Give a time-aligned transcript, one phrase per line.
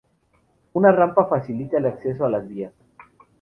[0.73, 2.73] Una rampa facilita el acceso a las vías.